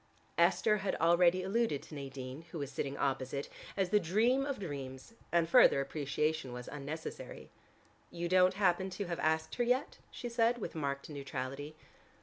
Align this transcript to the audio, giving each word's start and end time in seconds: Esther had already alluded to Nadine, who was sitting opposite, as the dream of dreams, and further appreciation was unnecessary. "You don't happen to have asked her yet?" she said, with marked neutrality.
Esther 0.39 0.77
had 0.77 0.95
already 0.95 1.43
alluded 1.43 1.83
to 1.83 1.93
Nadine, 1.93 2.41
who 2.51 2.57
was 2.57 2.71
sitting 2.71 2.97
opposite, 2.97 3.47
as 3.77 3.89
the 3.91 3.99
dream 3.99 4.47
of 4.47 4.57
dreams, 4.57 5.13
and 5.31 5.47
further 5.47 5.79
appreciation 5.79 6.53
was 6.53 6.67
unnecessary. 6.67 7.51
"You 8.09 8.27
don't 8.27 8.55
happen 8.55 8.89
to 8.89 9.05
have 9.05 9.19
asked 9.19 9.53
her 9.57 9.63
yet?" 9.63 9.99
she 10.09 10.27
said, 10.27 10.57
with 10.57 10.73
marked 10.73 11.07
neutrality. 11.11 11.75